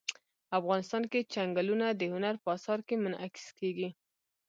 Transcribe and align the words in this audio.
افغانستان 0.59 1.03
کې 1.11 1.27
چنګلونه 1.33 1.87
د 1.91 2.01
هنر 2.13 2.35
په 2.43 2.49
اثار 2.57 2.79
کې 2.87 2.95
منعکس 3.03 3.45
کېږي. 3.59 3.89